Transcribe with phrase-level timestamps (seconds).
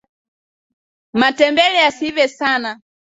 [1.19, 2.71] matembele yasiive sana